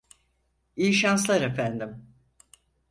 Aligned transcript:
İyi 0.75 0.93
şanslar 0.93 1.41
efendim. 1.41 2.15